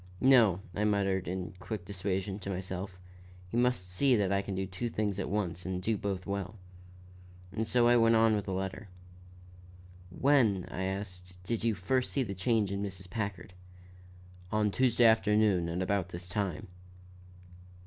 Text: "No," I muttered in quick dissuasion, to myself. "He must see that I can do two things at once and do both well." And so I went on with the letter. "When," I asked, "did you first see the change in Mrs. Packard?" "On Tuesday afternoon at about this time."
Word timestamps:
"No," 0.19 0.61
I 0.73 0.83
muttered 0.83 1.27
in 1.27 1.53
quick 1.59 1.85
dissuasion, 1.85 2.39
to 2.39 2.49
myself. 2.49 2.97
"He 3.49 3.55
must 3.55 3.87
see 3.87 4.15
that 4.15 4.31
I 4.31 4.41
can 4.41 4.55
do 4.55 4.65
two 4.65 4.89
things 4.89 5.19
at 5.19 5.29
once 5.29 5.63
and 5.63 5.79
do 5.79 5.95
both 5.95 6.25
well." 6.25 6.55
And 7.51 7.67
so 7.67 7.87
I 7.87 7.95
went 7.97 8.15
on 8.15 8.33
with 8.33 8.45
the 8.45 8.53
letter. 8.53 8.89
"When," 10.09 10.65
I 10.71 10.85
asked, 10.85 11.37
"did 11.43 11.63
you 11.63 11.75
first 11.75 12.11
see 12.11 12.23
the 12.23 12.33
change 12.33 12.71
in 12.71 12.81
Mrs. 12.81 13.11
Packard?" 13.11 13.53
"On 14.51 14.71
Tuesday 14.71 15.05
afternoon 15.05 15.69
at 15.69 15.83
about 15.83 16.09
this 16.09 16.27
time." 16.27 16.65